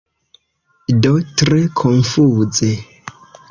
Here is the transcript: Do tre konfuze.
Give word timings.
Do 1.03 1.11
tre 1.43 1.61
konfuze. 1.83 2.73